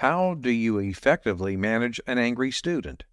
How 0.00 0.34
do 0.34 0.50
you 0.50 0.78
effectively 0.78 1.56
manage 1.56 2.02
an 2.06 2.18
angry 2.18 2.50
student? 2.50 3.04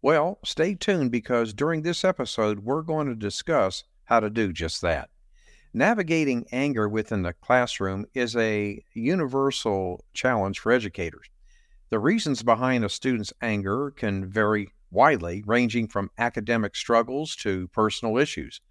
Well, 0.00 0.38
stay 0.42 0.74
tuned 0.74 1.12
because 1.12 1.52
during 1.52 1.82
this 1.82 2.02
episode, 2.02 2.60
we're 2.60 2.80
going 2.80 3.08
to 3.08 3.14
discuss 3.14 3.84
how 4.04 4.20
to 4.20 4.30
do 4.30 4.50
just 4.50 4.80
that. 4.80 5.10
Navigating 5.74 6.46
anger 6.50 6.88
within 6.88 7.20
the 7.20 7.34
classroom 7.34 8.06
is 8.14 8.34
a 8.36 8.82
universal 8.94 10.02
challenge 10.14 10.60
for 10.60 10.72
educators. 10.72 11.28
The 11.90 11.98
reasons 11.98 12.42
behind 12.42 12.86
a 12.86 12.88
student's 12.88 13.34
anger 13.42 13.90
can 13.90 14.26
vary 14.26 14.70
widely, 14.90 15.42
ranging 15.44 15.88
from 15.88 16.10
academic 16.16 16.74
struggles 16.74 17.36
to 17.36 17.68
personal 17.68 18.16
issues. 18.16 18.62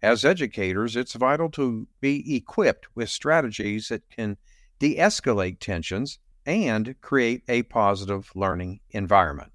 As 0.00 0.24
educators, 0.24 0.94
it's 0.94 1.14
vital 1.14 1.50
to 1.50 1.88
be 2.00 2.36
equipped 2.36 2.86
with 2.94 3.10
strategies 3.10 3.88
that 3.88 4.08
can 4.10 4.36
de 4.78 4.96
escalate 4.96 5.58
tensions 5.58 6.20
and 6.46 6.94
create 7.00 7.42
a 7.48 7.64
positive 7.64 8.30
learning 8.34 8.80
environment. 8.92 9.50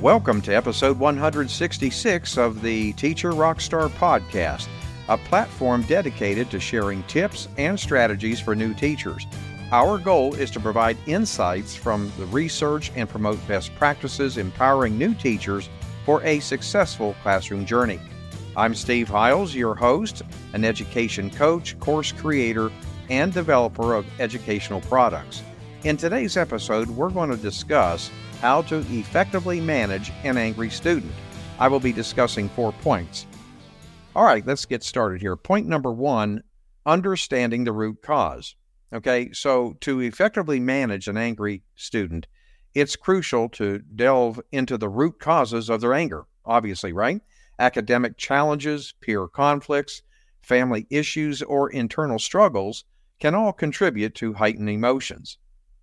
Welcome 0.00 0.40
to 0.42 0.52
episode 0.52 0.96
166 0.96 2.38
of 2.38 2.62
the 2.62 2.92
Teacher 2.92 3.32
Rockstar 3.32 3.88
Podcast, 3.88 4.68
a 5.08 5.18
platform 5.18 5.82
dedicated 5.82 6.52
to 6.52 6.60
sharing 6.60 7.02
tips 7.04 7.48
and 7.58 7.78
strategies 7.78 8.38
for 8.38 8.54
new 8.54 8.72
teachers. 8.74 9.26
Our 9.72 9.98
goal 9.98 10.34
is 10.34 10.52
to 10.52 10.60
provide 10.60 10.96
insights 11.06 11.74
from 11.74 12.12
the 12.16 12.26
research 12.26 12.92
and 12.94 13.08
promote 13.08 13.44
best 13.48 13.74
practices 13.74 14.38
empowering 14.38 14.96
new 14.96 15.14
teachers 15.14 15.68
for 16.04 16.22
a 16.22 16.38
successful 16.38 17.16
classroom 17.22 17.66
journey. 17.66 17.98
I'm 18.58 18.74
Steve 18.74 19.06
Hiles, 19.08 19.54
your 19.54 19.76
host, 19.76 20.22
an 20.52 20.64
education 20.64 21.30
coach, 21.30 21.78
course 21.78 22.10
creator, 22.10 22.72
and 23.08 23.32
developer 23.32 23.94
of 23.94 24.04
educational 24.20 24.80
products. 24.80 25.44
In 25.84 25.96
today's 25.96 26.36
episode, 26.36 26.88
we're 26.90 27.10
going 27.10 27.30
to 27.30 27.36
discuss 27.36 28.10
how 28.40 28.62
to 28.62 28.78
effectively 28.90 29.60
manage 29.60 30.10
an 30.24 30.36
angry 30.36 30.70
student. 30.70 31.12
I 31.60 31.68
will 31.68 31.78
be 31.78 31.92
discussing 31.92 32.48
four 32.48 32.72
points. 32.72 33.28
All 34.16 34.24
right, 34.24 34.44
let's 34.44 34.64
get 34.64 34.82
started 34.82 35.20
here. 35.20 35.36
Point 35.36 35.68
number 35.68 35.92
one 35.92 36.42
understanding 36.84 37.62
the 37.62 37.70
root 37.70 38.02
cause. 38.02 38.56
Okay, 38.92 39.30
so 39.32 39.76
to 39.82 40.00
effectively 40.00 40.58
manage 40.58 41.06
an 41.06 41.16
angry 41.16 41.62
student, 41.76 42.26
it's 42.74 42.96
crucial 42.96 43.48
to 43.50 43.78
delve 43.78 44.40
into 44.50 44.76
the 44.76 44.88
root 44.88 45.20
causes 45.20 45.70
of 45.70 45.80
their 45.80 45.94
anger, 45.94 46.24
obviously, 46.44 46.92
right? 46.92 47.20
Academic 47.58 48.16
challenges, 48.16 48.94
peer 49.00 49.26
conflicts, 49.28 50.02
family 50.42 50.86
issues, 50.90 51.42
or 51.42 51.70
internal 51.70 52.18
struggles 52.18 52.84
can 53.20 53.34
all 53.34 53.52
contribute 53.52 54.14
to 54.14 54.34
heightened 54.34 54.70
emotions. 54.70 55.38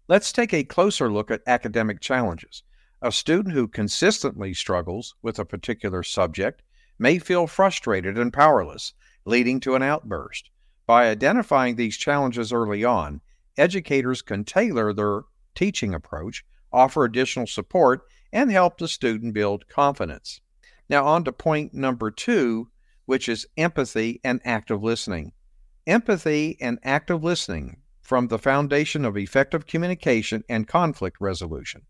Let's 0.08 0.32
take 0.32 0.54
a 0.54 0.64
closer 0.64 1.12
look 1.12 1.32
at 1.32 1.42
academic 1.48 2.00
challenges. 2.00 2.64
A 3.02 3.12
student 3.12 3.54
who 3.54 3.68
consistently 3.68 4.54
struggles 4.54 5.16
with 5.22 5.38
a 5.38 5.46
particular 5.46 6.02
subject 6.04 6.64
may 6.98 7.20
feel 7.20 7.48
frustrated 7.48 8.18
and 8.18 8.32
powerless, 8.32 8.94
leading 9.26 9.60
to 9.60 9.76
an 9.76 9.84
outburst. 9.84 10.50
By 10.88 11.10
identifying 11.10 11.76
these 11.76 11.98
challenges 11.98 12.54
early 12.54 12.84
on, 12.86 13.22
educators 13.58 14.22
can 14.22 14.44
tailor 14.44 14.94
their 14.94 15.24
teaching 15.56 15.94
approach, 15.94 16.46
offer 16.72 17.04
additional 17.04 17.48
support, 17.48 18.04
and 18.32 18.52
help 18.52 18.78
the 18.78 18.88
student 18.88 19.34
build 19.34 19.68
confidence. 19.68 20.42
Now, 20.90 21.06
on 21.06 21.24
to 21.24 21.32
point 21.32 21.74
number 21.74 22.12
two, 22.12 22.70
which 23.06 23.30
is 23.30 23.48
empathy 23.58 24.22
and 24.24 24.42
active 24.46 24.84
listening. 24.84 25.34
Empathy 25.88 26.58
and 26.60 26.80
active 26.84 27.24
listening 27.24 27.82
from 28.02 28.28
the 28.28 28.40
foundation 28.40 29.06
of 29.06 29.18
effective 29.18 29.66
communication 29.66 30.44
and 30.48 30.68
conflict 30.68 31.18
resolution. 31.20 31.82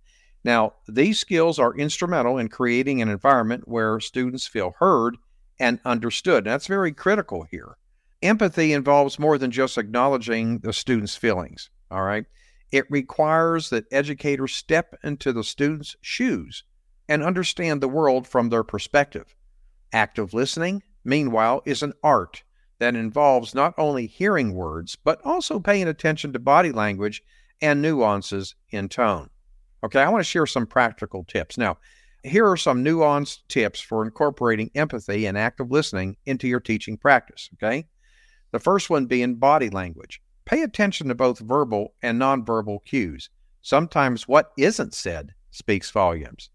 Now, 0.44 0.76
these 0.88 1.20
skills 1.20 1.60
are 1.60 1.76
instrumental 1.76 2.38
in 2.38 2.50
creating 2.50 3.02
an 3.02 3.10
environment 3.10 3.68
where 3.68 4.00
students 4.00 4.48
feel 4.48 4.76
heard 4.80 5.18
and 5.60 5.80
understood. 5.84 6.46
That's 6.46 6.68
very 6.68 6.92
critical 6.92 7.48
here. 7.50 7.78
Empathy 8.22 8.72
involves 8.72 9.20
more 9.20 9.38
than 9.38 9.52
just 9.52 9.78
acknowledging 9.78 10.60
the 10.60 10.74
student's 10.74 11.16
feelings, 11.16 11.70
all 11.92 12.04
right? 12.04 12.26
It 12.72 12.86
requires 12.90 13.70
that 13.70 13.86
educators 13.92 14.56
step 14.56 14.96
into 15.04 15.34
the 15.34 15.44
student's 15.44 15.96
shoes 16.02 16.64
and 17.08 17.24
understand 17.24 17.82
the 17.82 17.88
world 17.88 18.28
from 18.28 18.50
their 18.50 18.64
perspective. 18.64 19.36
Active 19.94 20.34
listening, 20.34 20.84
meanwhile, 21.04 21.62
is 21.66 21.84
an 21.84 21.94
art 22.04 22.44
that 22.80 22.96
involves 22.96 23.56
not 23.56 23.74
only 23.78 24.08
hearing 24.08 24.54
words, 24.54 24.96
but 24.96 25.22
also 25.24 25.60
paying 25.60 25.88
attention 25.88 26.34
to 26.34 26.40
body 26.40 26.72
language 26.72 27.22
and 27.62 27.82
nuances 27.82 28.56
in 28.70 28.90
tone. 28.90 29.30
Okay, 29.84 30.02
I 30.02 30.10
want 30.10 30.22
to 30.22 30.30
share 30.30 30.46
some 30.46 30.66
practical 30.66 31.24
tips. 31.24 31.58
Now, 31.58 31.78
here 32.24 32.50
are 32.50 32.58
some 32.58 32.84
nuanced 32.84 33.42
tips 33.48 33.80
for 33.80 34.04
incorporating 34.04 34.72
empathy 34.74 35.28
and 35.28 35.38
active 35.38 35.72
listening 35.72 36.18
into 36.26 36.48
your 36.48 36.60
teaching 36.60 36.98
practice. 36.98 37.50
Okay, 37.54 37.88
the 38.52 38.60
first 38.60 38.90
one 38.90 39.06
being 39.06 39.36
body 39.36 39.70
language. 39.70 40.22
Pay 40.46 40.62
attention 40.64 41.08
to 41.08 41.16
both 41.16 41.40
verbal 41.40 41.94
and 42.02 42.20
nonverbal 42.20 42.84
cues. 42.86 43.30
Sometimes 43.62 44.28
what 44.28 44.52
isn't 44.58 44.94
said 44.94 45.34
speaks 45.52 45.92
volumes. 45.92 46.50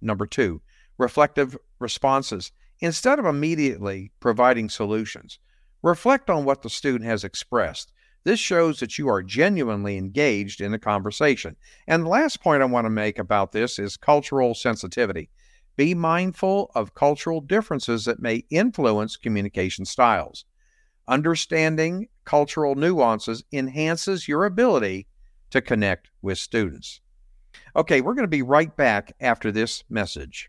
Number 0.00 0.26
two, 0.26 0.60
reflective 0.98 1.56
responses. 1.78 2.52
Instead 2.80 3.18
of 3.18 3.26
immediately 3.26 4.10
providing 4.20 4.68
solutions, 4.68 5.38
reflect 5.82 6.28
on 6.28 6.44
what 6.44 6.62
the 6.62 6.70
student 6.70 7.04
has 7.04 7.24
expressed. 7.24 7.92
This 8.24 8.40
shows 8.40 8.80
that 8.80 8.98
you 8.98 9.08
are 9.08 9.22
genuinely 9.22 9.98
engaged 9.98 10.60
in 10.60 10.72
the 10.72 10.78
conversation. 10.78 11.56
And 11.86 12.04
the 12.04 12.08
last 12.08 12.42
point 12.42 12.62
I 12.62 12.66
want 12.66 12.86
to 12.86 12.90
make 12.90 13.18
about 13.18 13.52
this 13.52 13.78
is 13.78 13.96
cultural 13.96 14.54
sensitivity. 14.54 15.28
Be 15.76 15.94
mindful 15.94 16.70
of 16.74 16.94
cultural 16.94 17.40
differences 17.40 18.04
that 18.06 18.22
may 18.22 18.44
influence 18.48 19.16
communication 19.16 19.84
styles. 19.84 20.44
Understanding 21.06 22.08
cultural 22.24 22.76
nuances 22.76 23.44
enhances 23.52 24.26
your 24.26 24.46
ability 24.46 25.06
to 25.50 25.60
connect 25.60 26.08
with 26.22 26.38
students. 26.38 27.00
Okay, 27.76 28.00
we're 28.02 28.14
going 28.14 28.22
to 28.22 28.28
be 28.28 28.42
right 28.42 28.74
back 28.76 29.16
after 29.20 29.50
this 29.50 29.82
message. 29.90 30.48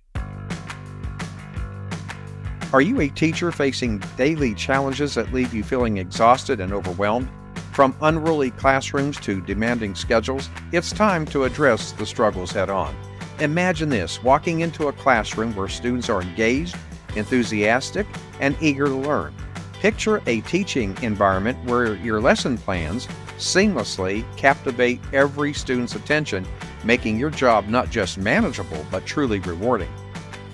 Are 2.71 2.81
you 2.81 3.01
a 3.01 3.07
teacher 3.07 3.51
facing 3.51 3.97
daily 4.15 4.53
challenges 4.53 5.15
that 5.15 5.33
leave 5.33 5.51
you 5.51 5.63
feeling 5.63 5.97
exhausted 5.97 6.59
and 6.59 6.71
overwhelmed? 6.71 7.27
From 7.71 7.97
unruly 8.01 8.51
classrooms 8.51 9.19
to 9.21 9.41
demanding 9.41 9.95
schedules, 9.95 10.51
it's 10.71 10.91
time 10.91 11.25
to 11.27 11.45
address 11.45 11.93
the 11.93 12.05
struggles 12.05 12.51
head 12.51 12.69
on. 12.69 12.95
Imagine 13.39 13.89
this 13.89 14.21
walking 14.21 14.59
into 14.59 14.87
a 14.87 14.93
classroom 14.93 15.55
where 15.55 15.67
students 15.67 16.09
are 16.09 16.21
engaged, 16.21 16.77
enthusiastic, 17.15 18.05
and 18.39 18.55
eager 18.61 18.85
to 18.85 18.95
learn. 18.95 19.33
Picture 19.73 20.21
a 20.27 20.41
teaching 20.41 20.95
environment 21.01 21.57
where 21.65 21.95
your 21.95 22.21
lesson 22.21 22.55
plans 22.55 23.07
seamlessly 23.37 24.23
captivate 24.37 24.99
every 25.11 25.53
student's 25.53 25.95
attention 25.95 26.45
making 26.85 27.19
your 27.19 27.29
job 27.29 27.67
not 27.67 27.89
just 27.89 28.17
manageable, 28.17 28.85
but 28.91 29.05
truly 29.05 29.39
rewarding. 29.39 29.91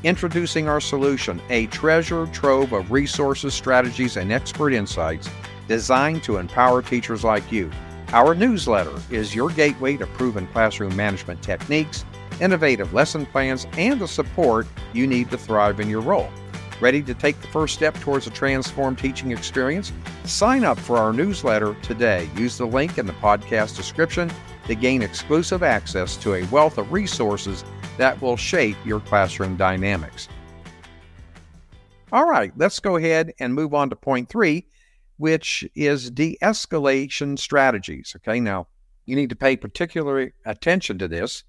Introducing 0.04 0.68
our 0.68 0.82
solution, 0.82 1.40
a 1.50 1.68
treasure 1.68 2.26
trove 2.28 2.74
of 2.74 2.92
resources, 2.92 3.54
strategies, 3.54 4.18
and 4.18 4.32
expert 4.32 4.74
insights 4.74 5.30
designed 5.68 6.24
to 6.24 6.38
empower 6.38 6.82
teachers 6.82 7.24
like 7.24 7.52
you. 7.52 7.70
Our 8.14 8.34
newsletter 8.34 9.00
is 9.10 9.36
your 9.36 9.50
gateway 9.52 9.98
to 9.98 10.08
proven 10.08 10.48
classroom 10.48 10.96
management 10.96 11.42
techniques, 11.44 12.04
innovative 12.40 12.94
lesson 12.94 13.26
plans, 13.26 13.68
and 13.78 14.02
the 14.02 14.08
support 14.08 14.68
you 14.92 15.06
need 15.06 15.30
to 15.30 15.38
thrive 15.38 15.80
in 15.80 15.90
your 15.90 16.02
role. 16.02 16.30
Ready 16.82 17.04
to 17.04 17.14
take 17.14 17.40
the 17.40 17.48
first 17.48 17.76
step 17.76 17.94
towards 18.00 18.26
a 18.26 18.32
transformed 18.32 18.98
teaching 18.98 19.32
experience? 19.32 19.94
Sign 20.24 20.64
up 20.64 20.80
for 20.80 20.98
our 20.98 21.14
newsletter 21.14 21.76
today. 21.84 22.28
Use 22.36 22.58
the 22.58 22.66
link 22.66 22.98
in 22.98 23.06
the 23.06 23.14
podcast 23.14 23.78
description 23.78 24.32
to 24.68 24.76
gain 24.76 25.02
exclusive 25.02 25.64
access 25.64 26.16
to 26.18 26.36
a 26.36 26.44
wealth 26.46 26.78
of 26.78 26.92
resources 26.92 27.64
that 27.98 28.22
will 28.22 28.38
shape 28.38 28.78
your 28.86 29.00
classroom 29.02 29.56
dynamics. 29.58 30.28
All 32.12 32.30
right, 32.30 32.52
let's 32.58 32.80
go 32.80 32.98
ahead 32.98 33.34
and 33.40 33.54
move 33.54 33.74
on 33.74 33.90
to 33.90 33.96
point 33.96 34.30
three, 34.30 34.68
which 35.18 35.64
is 35.76 36.12
de 36.12 36.38
escalation 36.42 37.40
strategies. 37.40 38.14
Okay, 38.18 38.40
now 38.40 38.68
you 39.06 39.16
need 39.16 39.30
to 39.30 39.36
pay 39.36 39.56
particular 39.56 40.34
attention 40.46 40.98
to 41.00 41.08
this. 41.08 41.44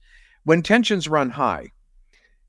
When 0.45 0.63
tensions 0.63 1.09
run 1.09 1.31
high, 1.31 1.69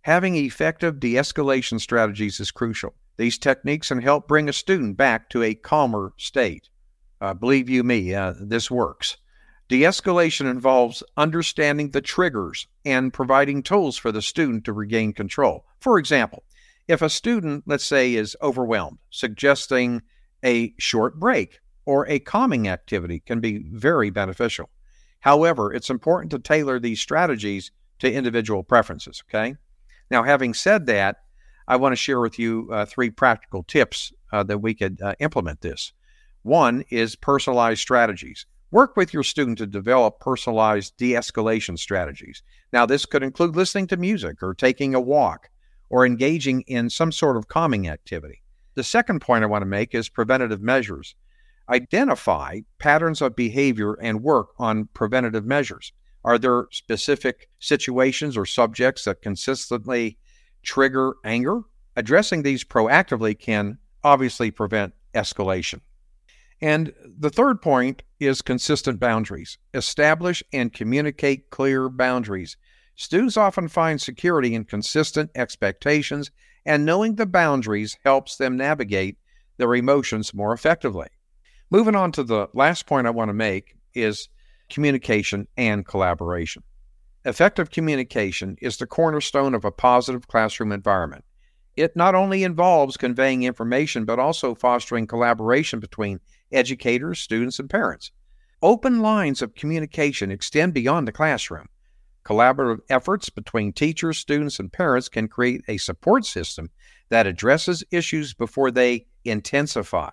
having 0.02 0.36
effective 0.36 1.00
de 1.00 1.14
escalation 1.14 1.80
strategies 1.80 2.40
is 2.40 2.52
crucial. 2.52 2.94
These 3.18 3.38
techniques 3.38 3.90
can 3.90 4.02
help 4.02 4.28
bring 4.28 4.50
a 4.50 4.54
student 4.54 4.98
back 4.98 5.30
to 5.30 5.44
a 5.44 5.54
calmer 5.54 6.14
state. 6.18 6.70
Uh, 7.22 7.34
believe 7.34 7.70
you 7.70 7.84
me, 7.84 8.14
uh, 8.14 8.34
this 8.40 8.70
works. 8.70 9.18
De 9.70 9.82
escalation 9.82 10.50
involves 10.50 11.04
understanding 11.16 11.92
the 11.92 12.02
triggers 12.02 12.68
and 12.86 13.14
providing 13.14 13.64
tools 13.64 13.98
for 13.98 14.12
the 14.12 14.22
student 14.22 14.66
to 14.66 14.74
regain 14.74 15.14
control. 15.14 15.66
For 15.80 15.98
example, 15.98 16.44
if 16.88 17.02
a 17.02 17.10
student, 17.10 17.64
let's 17.66 17.86
say, 17.86 18.14
is 18.16 18.36
overwhelmed, 18.42 19.00
suggesting 19.10 20.02
a 20.44 20.74
short 20.78 21.20
break 21.20 21.60
or 21.86 22.08
a 22.08 22.20
calming 22.20 22.68
activity 22.68 23.20
can 23.20 23.40
be 23.40 23.60
very 23.72 24.10
beneficial. 24.10 24.70
However, 25.22 25.74
it's 25.74 25.90
important 25.90 26.32
to 26.32 26.40
tailor 26.40 26.80
these 26.80 27.00
strategies 27.00 27.72
to 28.00 28.12
individual 28.12 28.64
preferences, 28.64 29.24
okay? 29.30 29.56
Now, 30.12 30.24
having 30.24 30.54
said 30.54 30.86
that, 30.88 31.18
I 31.66 31.78
want 31.78 31.94
to 31.94 31.98
share 31.98 32.20
with 32.20 32.38
you 32.38 32.70
uh, 32.72 32.86
three 32.86 33.10
practical 33.10 33.64
tips 33.64 34.12
uh, 34.34 34.44
that 34.44 34.58
we 34.58 34.74
could 34.74 35.02
uh, 35.02 35.16
implement 35.20 35.62
this. 35.62 35.94
One 36.42 36.84
is 36.90 37.16
personalized 37.16 37.80
strategies. 37.80 38.46
Work 38.74 38.98
with 38.98 39.14
your 39.14 39.22
student 39.22 39.60
to 39.60 39.68
develop 39.68 40.20
personalized 40.20 40.98
de 40.98 41.12
escalation 41.12 41.78
strategies. 41.78 42.42
Now, 42.72 42.88
this 42.88 43.06
could 43.06 43.22
include 43.22 43.56
listening 43.56 43.86
to 43.90 43.98
music 43.98 44.42
or 44.42 44.56
taking 44.56 44.96
a 44.96 45.00
walk 45.00 45.52
or 45.92 46.08
engaging 46.08 46.62
in 46.62 46.90
some 46.90 47.12
sort 47.12 47.38
of 47.38 47.48
calming 47.48 47.88
activity. 47.88 48.42
The 48.74 48.84
second 48.84 49.22
point 49.22 49.44
I 49.44 49.48
want 49.48 49.62
to 49.62 49.68
make 49.68 49.94
is 49.94 50.10
preventative 50.10 50.64
measures. 50.64 51.14
Identify 51.70 52.62
patterns 52.80 53.22
of 53.22 53.36
behavior 53.36 53.94
and 54.02 54.24
work 54.24 54.48
on 54.58 54.90
preventative 54.96 55.46
measures. 55.46 55.94
Are 56.26 56.40
there 56.40 56.66
specific 56.72 57.50
situations 57.60 58.36
or 58.36 58.48
subjects 58.48 59.04
that 59.04 59.22
consistently 59.22 60.18
trigger 60.64 61.14
anger? 61.24 61.62
Addressing 61.96 62.42
these 62.42 62.64
proactively 62.64 63.38
can 63.38 63.78
obviously 64.04 64.50
prevent 64.50 64.96
escalation. 65.14 65.82
And 66.64 66.94
the 67.20 67.30
third 67.30 67.62
point 67.62 68.04
is 68.26 68.42
consistent 68.42 69.00
boundaries. 69.00 69.58
Establish 69.74 70.44
and 70.52 70.74
communicate 70.74 71.50
clear 71.50 71.90
boundaries. 71.90 72.58
Students 72.96 73.38
often 73.38 73.68
find 73.68 74.02
security 74.02 74.54
in 74.54 74.66
consistent 74.66 75.32
expectations, 75.36 76.32
and 76.66 76.86
knowing 76.86 77.16
the 77.16 77.26
boundaries 77.26 77.98
helps 78.04 78.38
them 78.38 78.58
navigate 78.58 79.18
their 79.58 79.74
emotions 79.76 80.34
more 80.34 80.54
effectively. 80.54 81.08
Moving 81.70 81.96
on 81.96 82.12
to 82.14 82.24
the 82.24 82.48
last 82.54 82.86
point 82.86 83.08
I 83.08 83.12
want 83.12 83.30
to 83.30 83.34
make 83.34 83.76
is 83.94 84.30
communication 84.70 85.48
and 85.58 85.86
collaboration. 85.86 86.64
Effective 87.26 87.70
communication 87.70 88.58
is 88.62 88.78
the 88.78 88.86
cornerstone 88.86 89.56
of 89.56 89.66
a 89.66 89.72
positive 89.72 90.28
classroom 90.28 90.72
environment. 90.72 91.24
It 91.76 91.96
not 91.96 92.14
only 92.14 92.44
involves 92.44 92.98
conveying 92.98 93.44
information, 93.44 94.06
but 94.06 94.20
also 94.20 94.54
fostering 94.54 95.08
collaboration 95.08 95.80
between 95.80 96.20
educators, 96.54 97.20
students, 97.20 97.60
and 97.60 97.70
parents. 97.70 98.12
Open 98.62 99.02
lines 99.02 99.42
of 99.42 99.56
communication 99.56 100.32
extend 100.32 100.74
beyond 100.74 101.08
the 101.08 101.12
classroom. 101.12 101.68
Collaborative 102.24 102.80
efforts 102.90 103.30
between 103.30 103.74
teachers, 103.74 104.18
students, 104.18 104.60
and 104.60 104.72
parents 104.72 105.10
can 105.10 105.28
create 105.28 105.62
a 105.68 105.78
support 105.78 106.26
system 106.26 106.70
that 107.10 107.28
addresses 107.28 107.84
issues 107.92 108.34
before 108.34 108.72
they 108.72 109.06
intensify. 109.26 110.12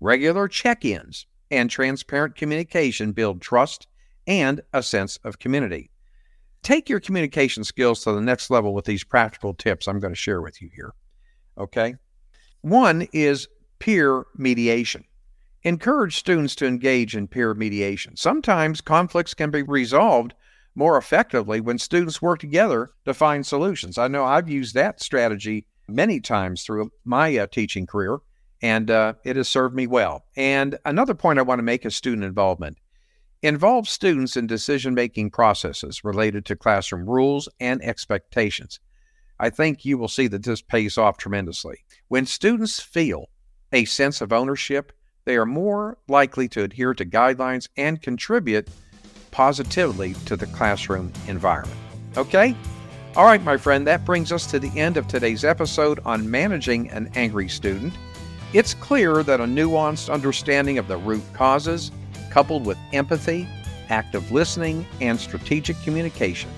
Regular 0.00 0.48
check 0.48 0.84
ins 0.84 1.26
and 1.50 1.70
transparent 1.70 2.36
communication 2.36 3.12
build 3.12 3.40
trust 3.40 3.86
and 4.26 4.60
a 4.74 4.82
sense 4.82 5.16
of 5.24 5.38
community. 5.38 5.90
Take 6.62 6.88
your 6.88 7.00
communication 7.00 7.64
skills 7.64 8.04
to 8.04 8.12
the 8.12 8.20
next 8.20 8.50
level 8.50 8.74
with 8.74 8.84
these 8.84 9.04
practical 9.04 9.54
tips 9.54 9.88
I'm 9.88 10.00
going 10.00 10.12
to 10.12 10.20
share 10.20 10.42
with 10.42 10.60
you 10.60 10.68
here. 10.74 10.92
Okay? 11.56 11.94
One 12.60 13.08
is 13.12 13.48
peer 13.78 14.26
mediation. 14.36 15.04
Encourage 15.64 16.16
students 16.16 16.54
to 16.56 16.66
engage 16.66 17.16
in 17.16 17.26
peer 17.26 17.52
mediation. 17.52 18.16
Sometimes 18.16 18.80
conflicts 18.80 19.34
can 19.34 19.50
be 19.50 19.62
resolved 19.62 20.34
more 20.74 20.96
effectively 20.96 21.60
when 21.60 21.78
students 21.78 22.22
work 22.22 22.38
together 22.38 22.90
to 23.04 23.12
find 23.12 23.44
solutions. 23.44 23.98
I 23.98 24.06
know 24.06 24.24
I've 24.24 24.48
used 24.48 24.74
that 24.74 25.02
strategy 25.02 25.66
many 25.88 26.20
times 26.20 26.62
through 26.62 26.92
my 27.04 27.36
uh, 27.36 27.46
teaching 27.48 27.86
career, 27.86 28.18
and 28.62 28.88
uh, 28.90 29.14
it 29.24 29.34
has 29.34 29.48
served 29.48 29.74
me 29.74 29.88
well. 29.88 30.24
And 30.36 30.78
another 30.84 31.14
point 31.14 31.40
I 31.40 31.42
want 31.42 31.58
to 31.58 31.64
make 31.64 31.84
is 31.84 31.96
student 31.96 32.24
involvement. 32.24 32.78
Involve 33.42 33.88
students 33.88 34.36
in 34.36 34.46
decision 34.46 34.94
making 34.94 35.30
processes 35.30 36.04
related 36.04 36.44
to 36.46 36.56
classroom 36.56 37.08
rules 37.08 37.48
and 37.58 37.82
expectations. 37.82 38.78
I 39.40 39.50
think 39.50 39.84
you 39.84 39.98
will 39.98 40.08
see 40.08 40.26
that 40.28 40.42
this 40.44 40.62
pays 40.62 40.98
off 40.98 41.16
tremendously. 41.16 41.84
When 42.08 42.26
students 42.26 42.80
feel 42.80 43.30
a 43.72 43.84
sense 43.84 44.20
of 44.20 44.32
ownership, 44.32 44.92
they 45.28 45.36
are 45.36 45.44
more 45.44 45.98
likely 46.08 46.48
to 46.48 46.62
adhere 46.62 46.94
to 46.94 47.04
guidelines 47.04 47.68
and 47.76 48.00
contribute 48.00 48.66
positively 49.30 50.14
to 50.24 50.36
the 50.36 50.46
classroom 50.46 51.12
environment. 51.26 51.78
Okay? 52.16 52.56
All 53.14 53.26
right, 53.26 53.44
my 53.44 53.58
friend, 53.58 53.86
that 53.86 54.06
brings 54.06 54.32
us 54.32 54.46
to 54.46 54.58
the 54.58 54.70
end 54.74 54.96
of 54.96 55.06
today's 55.06 55.44
episode 55.44 56.00
on 56.06 56.30
managing 56.30 56.88
an 56.92 57.10
angry 57.14 57.46
student. 57.46 57.92
It's 58.54 58.72
clear 58.72 59.22
that 59.22 59.42
a 59.42 59.44
nuanced 59.44 60.10
understanding 60.10 60.78
of 60.78 60.88
the 60.88 60.96
root 60.96 61.22
causes, 61.34 61.90
coupled 62.30 62.64
with 62.64 62.78
empathy, 62.94 63.46
active 63.90 64.32
listening, 64.32 64.86
and 65.02 65.20
strategic 65.20 65.78
communication, 65.82 66.48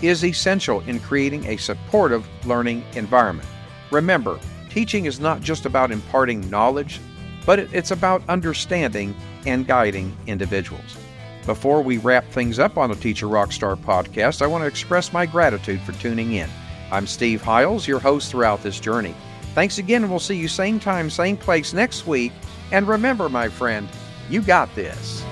is 0.00 0.24
essential 0.24 0.78
in 0.82 1.00
creating 1.00 1.44
a 1.46 1.56
supportive 1.56 2.24
learning 2.46 2.84
environment. 2.94 3.48
Remember, 3.90 4.38
teaching 4.70 5.06
is 5.06 5.18
not 5.18 5.40
just 5.40 5.66
about 5.66 5.90
imparting 5.90 6.48
knowledge, 6.48 7.00
but 7.46 7.60
it's 7.60 7.92
about 7.92 8.22
understanding 8.28 9.14
and 9.46 9.66
guiding 9.66 10.14
individuals. 10.26 10.96
Before 11.46 11.80
we 11.80 11.98
wrap 11.98 12.26
things 12.26 12.58
up 12.58 12.76
on 12.76 12.90
the 12.90 12.96
Teacher 12.96 13.26
Rockstar 13.26 13.76
podcast, 13.76 14.42
I 14.42 14.48
want 14.48 14.62
to 14.62 14.68
express 14.68 15.12
my 15.12 15.24
gratitude 15.24 15.80
for 15.82 15.92
tuning 15.92 16.32
in. 16.32 16.50
I'm 16.90 17.06
Steve 17.06 17.40
Hiles, 17.40 17.86
your 17.86 18.00
host 18.00 18.32
throughout 18.32 18.62
this 18.64 18.80
journey. 18.80 19.14
Thanks 19.54 19.78
again, 19.78 20.02
and 20.02 20.10
we'll 20.10 20.18
see 20.18 20.36
you 20.36 20.48
same 20.48 20.80
time, 20.80 21.08
same 21.08 21.36
place 21.36 21.72
next 21.72 22.06
week. 22.06 22.32
And 22.72 22.86
remember, 22.86 23.28
my 23.28 23.48
friend, 23.48 23.88
you 24.28 24.42
got 24.42 24.74
this. 24.74 25.24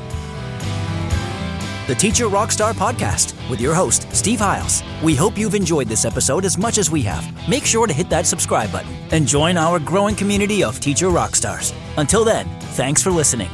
The 1.87 1.95
Teacher 1.95 2.25
Rockstar 2.29 2.73
Podcast 2.73 3.35
with 3.51 3.61
your 3.61 3.75
host, 3.75 4.11
Steve 4.11 4.39
Hiles. 4.41 4.83
We 5.03 5.15
hope 5.15 5.37
you've 5.37 5.55
enjoyed 5.55 5.87
this 5.87 6.07
episode 6.07 6.47
as 6.47 6.57
much 6.57 6.79
as 6.79 6.91
we 6.91 7.03
have. 7.03 7.27
Make 7.47 7.67
sure 7.67 7.87
to 7.87 7.93
hit 7.93 8.09
that 8.09 8.25
subscribe 8.25 8.73
button 8.73 8.95
and 9.11 9.27
join 9.29 9.59
our 9.59 9.79
growing 9.79 10.17
community 10.17 10.65
of 10.65 10.81
teacher 10.81 11.09
rockstars. 11.09 11.75
Until 11.99 12.25
then, 12.25 12.49
thanks 12.73 13.03
for 13.03 13.11
listening. 13.11 13.51